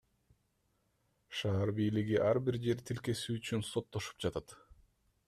[1.39, 4.57] Шаар бийлиги ар бир жер тилкеси үчүн соттошуп жатат.